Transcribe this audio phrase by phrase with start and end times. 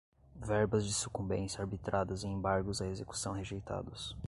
[0.35, 4.17] verbas de sucumbência arbitradas em embargos à execução rejeitados